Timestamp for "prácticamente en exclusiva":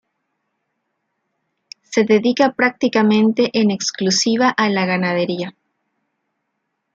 2.53-4.49